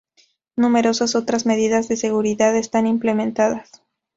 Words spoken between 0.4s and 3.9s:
Numerosas otras medidas de seguridad están implementadas.